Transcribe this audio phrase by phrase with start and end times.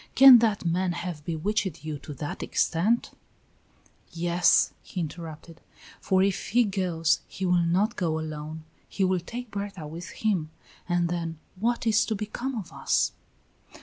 [0.15, 3.11] Can that man have bewitched you to the extent"
[4.27, 5.61] "Yes," he interrupted,
[5.99, 10.49] "for if he goes he will not go alone; he will take Berta with him,
[10.89, 13.11] and then what is to become of us?"